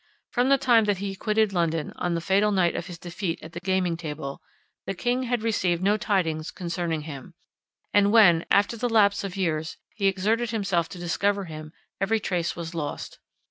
From 0.31 0.49
the 0.49 0.57
time 0.57 0.85
that 0.85 0.97
he 0.97 1.09
had 1.09 1.19
quitted 1.19 1.53
London, 1.53 1.93
on 1.95 2.15
the 2.15 2.21
fatal 2.21 2.51
night 2.51 2.75
of 2.75 2.87
his 2.87 2.97
defeat 2.97 3.37
at 3.43 3.51
the 3.53 3.59
gaming 3.59 3.95
table, 3.95 4.41
the 4.87 4.95
king 4.95 5.21
had 5.29 5.43
received 5.43 5.83
no 5.83 5.95
tidings 5.95 6.49
concerning 6.49 7.01
him; 7.01 7.35
and 7.93 8.11
when, 8.11 8.43
after 8.49 8.75
the 8.75 8.89
lapse 8.89 9.23
of 9.23 9.37
years, 9.37 9.77
he 9.93 10.07
exerted 10.07 10.49
himself 10.49 10.89
to 10.89 10.97
discover 10.97 11.45
him, 11.45 11.71
every 12.01 12.19
trace 12.19 12.55
was 12.55 12.73
lost. 12.73 13.19